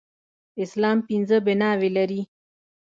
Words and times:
اسلام 0.63 0.97
پنځه 1.07 1.37
بناوې 1.45 1.89
لري. 1.97 2.21